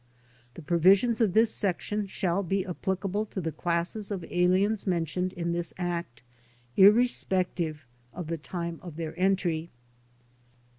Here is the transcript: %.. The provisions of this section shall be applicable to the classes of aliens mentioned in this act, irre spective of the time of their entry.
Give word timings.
%.. 0.01 0.53
The 0.55 0.63
provisions 0.63 1.21
of 1.21 1.33
this 1.35 1.53
section 1.53 2.07
shall 2.07 2.41
be 2.41 2.65
applicable 2.65 3.27
to 3.27 3.39
the 3.39 3.51
classes 3.51 4.09
of 4.09 4.25
aliens 4.31 4.87
mentioned 4.87 5.31
in 5.33 5.51
this 5.51 5.75
act, 5.77 6.23
irre 6.75 7.03
spective 7.03 7.81
of 8.11 8.25
the 8.25 8.39
time 8.39 8.79
of 8.81 8.95
their 8.95 9.13
entry. 9.19 9.69